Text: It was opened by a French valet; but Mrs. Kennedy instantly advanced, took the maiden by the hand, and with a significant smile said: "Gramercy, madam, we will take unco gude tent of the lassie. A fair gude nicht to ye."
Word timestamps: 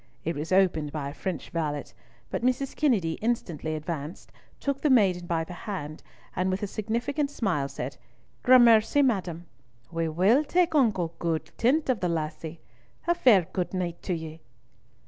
It 0.25 0.35
was 0.35 0.51
opened 0.51 0.91
by 0.91 1.09
a 1.09 1.13
French 1.13 1.51
valet; 1.51 1.83
but 2.31 2.41
Mrs. 2.41 2.75
Kennedy 2.75 3.19
instantly 3.21 3.75
advanced, 3.75 4.31
took 4.59 4.81
the 4.81 4.89
maiden 4.89 5.27
by 5.27 5.43
the 5.43 5.53
hand, 5.53 6.01
and 6.35 6.49
with 6.49 6.63
a 6.63 6.65
significant 6.65 7.29
smile 7.29 7.69
said: 7.69 7.97
"Gramercy, 8.41 9.03
madam, 9.03 9.45
we 9.91 10.09
will 10.09 10.43
take 10.43 10.73
unco 10.73 11.09
gude 11.19 11.51
tent 11.55 11.87
of 11.87 11.99
the 11.99 12.09
lassie. 12.09 12.61
A 13.05 13.13
fair 13.13 13.45
gude 13.53 13.75
nicht 13.75 14.01
to 14.01 14.15
ye." 14.15 14.41